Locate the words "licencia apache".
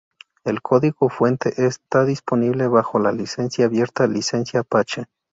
4.07-5.05